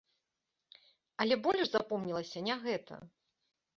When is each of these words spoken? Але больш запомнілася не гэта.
Але 1.25 1.37
больш 1.47 1.63
запомнілася 1.75 2.39
не 2.49 2.55
гэта. 2.65 2.95